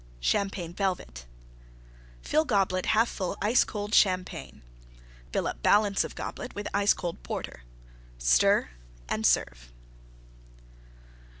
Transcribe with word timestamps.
CHAMPAGNE 0.19 0.73
VELVET 0.73 1.27
Fill 2.23 2.43
Goblet 2.43 2.85
1/2 2.85 3.07
full 3.07 3.37
ice 3.39 3.63
cold 3.63 3.93
Champagne. 3.93 4.63
Fill 5.31 5.45
up 5.45 5.61
balance 5.61 6.03
of 6.03 6.15
Goblet 6.15 6.55
with 6.55 6.67
ice 6.73 6.95
cold 6.95 7.21
Porter. 7.21 7.61
Stir 8.17 8.71
and 9.07 9.27
serve. 9.27 9.71